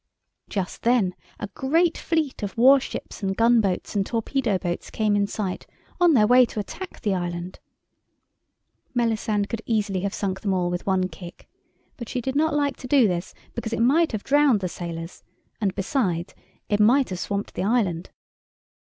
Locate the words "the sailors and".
14.61-15.75